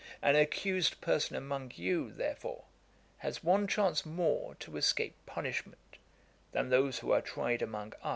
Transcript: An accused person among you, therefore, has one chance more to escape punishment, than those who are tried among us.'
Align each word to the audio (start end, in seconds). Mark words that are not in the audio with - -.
An 0.23 0.35
accused 0.35 0.99
person 0.99 1.35
among 1.35 1.73
you, 1.75 2.11
therefore, 2.11 2.63
has 3.19 3.43
one 3.43 3.67
chance 3.67 4.03
more 4.03 4.55
to 4.55 4.75
escape 4.75 5.13
punishment, 5.27 5.97
than 6.53 6.69
those 6.69 6.97
who 6.97 7.11
are 7.11 7.21
tried 7.21 7.61
among 7.61 7.93
us.' 8.01 8.09